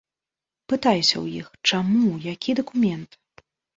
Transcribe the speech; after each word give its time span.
Пытаюся 0.71 1.13
ў 1.23 1.41
іх, 1.41 1.47
чаму, 1.73 2.07
які 2.31 2.57
дакумент? 2.61 3.09